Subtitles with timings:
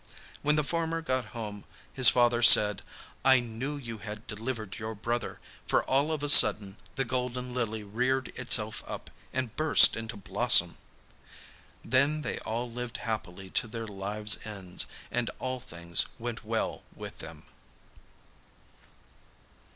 [0.41, 1.63] When the former got home
[1.93, 2.81] his father said,
[3.23, 7.83] 'I knew you had delivered your brother, for all of a sudden the golden lily
[7.83, 10.79] reared itself up and burst into blossom.'
[11.85, 17.19] Then they all lived happily to their lives' ends, and all things went well with
[17.19, 17.43] them.